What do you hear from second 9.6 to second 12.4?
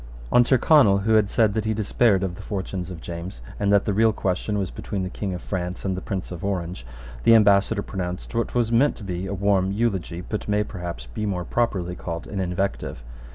eulogy, but may perhaps be more properly called an